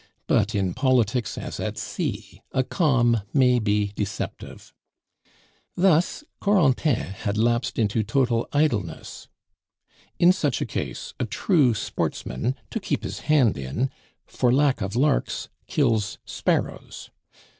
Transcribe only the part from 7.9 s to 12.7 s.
total idleness. In such a case a true sportsman,